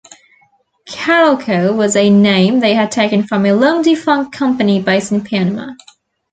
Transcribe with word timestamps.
"Carolco" 0.89 1.75
was 1.77 1.95
a 1.95 2.09
name 2.09 2.59
they 2.59 2.73
had 2.73 2.91
taken 2.91 3.21
from 3.21 3.45
a 3.45 3.53
long-defunct 3.53 4.33
company 4.33 4.81
based 4.81 5.11
in 5.11 5.23
Panama. 5.23 5.73